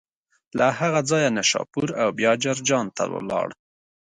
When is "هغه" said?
0.79-1.01